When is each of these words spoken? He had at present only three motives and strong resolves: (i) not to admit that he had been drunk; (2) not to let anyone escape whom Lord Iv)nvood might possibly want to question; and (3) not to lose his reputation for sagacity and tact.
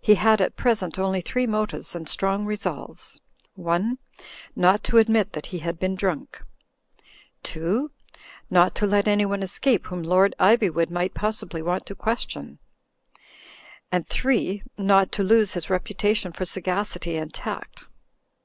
He 0.00 0.16
had 0.16 0.40
at 0.40 0.56
present 0.56 0.98
only 0.98 1.20
three 1.20 1.46
motives 1.46 1.94
and 1.94 2.08
strong 2.08 2.44
resolves: 2.44 3.20
(i) 3.56 3.92
not 4.56 4.82
to 4.82 4.98
admit 4.98 5.34
that 5.34 5.46
he 5.54 5.60
had 5.60 5.78
been 5.78 5.94
drunk; 5.94 6.42
(2) 7.44 7.92
not 8.50 8.74
to 8.74 8.86
let 8.88 9.06
anyone 9.06 9.40
escape 9.40 9.86
whom 9.86 10.02
Lord 10.02 10.34
Iv)nvood 10.40 10.90
might 10.90 11.14
possibly 11.14 11.62
want 11.62 11.86
to 11.86 11.94
question; 11.94 12.58
and 13.92 14.04
(3) 14.08 14.64
not 14.76 15.12
to 15.12 15.22
lose 15.22 15.52
his 15.52 15.70
reputation 15.70 16.32
for 16.32 16.44
sagacity 16.44 17.16
and 17.16 17.32
tact. 17.32 17.84